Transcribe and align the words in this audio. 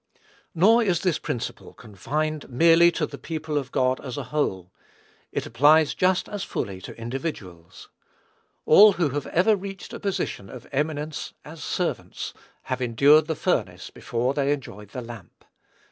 Nor 0.55 0.81
is 0.81 1.01
this 1.01 1.19
principle 1.19 1.75
confined 1.75 2.49
merely 2.49 2.91
to 2.93 3.05
the 3.05 3.19
people 3.19 3.55
of 3.55 3.71
God 3.71 3.99
as 4.03 4.17
a 4.17 4.23
whole; 4.33 4.73
it 5.31 5.45
applies 5.45 5.93
just 5.93 6.27
as 6.27 6.43
fully 6.43 6.81
to 6.81 6.97
individuals. 6.97 7.87
All 8.65 8.93
who 8.93 9.09
have 9.09 9.27
ever 9.27 9.55
reached 9.55 9.93
a 9.93 9.99
position 9.99 10.49
of 10.49 10.65
eminence 10.71 11.33
as 11.45 11.63
servants, 11.63 12.33
have 12.63 12.81
endured 12.81 13.27
the 13.27 13.35
furnace 13.35 13.91
before 13.91 14.33
they 14.33 14.51
enjoyed 14.51 14.89
the 14.89 15.01
lamp. 15.03 15.45